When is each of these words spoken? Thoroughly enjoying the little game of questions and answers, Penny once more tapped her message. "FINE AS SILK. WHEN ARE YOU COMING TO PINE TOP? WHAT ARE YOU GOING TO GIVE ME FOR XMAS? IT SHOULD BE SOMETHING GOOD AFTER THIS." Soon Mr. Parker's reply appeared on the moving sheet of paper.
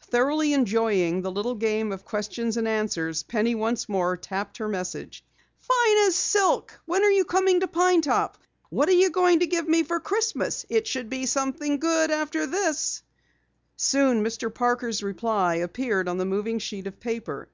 Thoroughly 0.00 0.54
enjoying 0.54 1.22
the 1.22 1.30
little 1.30 1.54
game 1.54 1.92
of 1.92 2.04
questions 2.04 2.56
and 2.56 2.66
answers, 2.66 3.22
Penny 3.22 3.54
once 3.54 3.88
more 3.88 4.16
tapped 4.16 4.56
her 4.58 4.66
message. 4.68 5.24
"FINE 5.58 5.98
AS 5.98 6.16
SILK. 6.16 6.80
WHEN 6.84 7.04
ARE 7.04 7.10
YOU 7.12 7.24
COMING 7.24 7.60
TO 7.60 7.68
PINE 7.68 8.00
TOP? 8.02 8.36
WHAT 8.70 8.88
ARE 8.88 8.90
YOU 8.90 9.10
GOING 9.10 9.38
TO 9.38 9.46
GIVE 9.46 9.68
ME 9.68 9.84
FOR 9.84 10.00
XMAS? 10.04 10.66
IT 10.68 10.88
SHOULD 10.88 11.08
BE 11.08 11.26
SOMETHING 11.26 11.76
GOOD 11.78 12.10
AFTER 12.10 12.44
THIS." 12.44 13.04
Soon 13.76 14.24
Mr. 14.24 14.52
Parker's 14.52 15.00
reply 15.00 15.54
appeared 15.54 16.08
on 16.08 16.18
the 16.18 16.24
moving 16.24 16.58
sheet 16.58 16.88
of 16.88 16.98
paper. 16.98 17.48